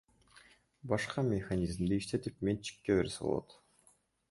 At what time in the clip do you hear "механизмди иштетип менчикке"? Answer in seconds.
1.27-2.99